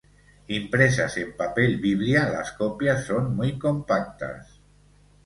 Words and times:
Impresas 0.55 1.15
en 1.17 1.37
papel 1.37 1.79
biblia, 1.79 2.27
las 2.27 2.53
copias 2.53 3.03
son 3.05 3.35
muy 3.35 3.59
compactas. 3.59 4.59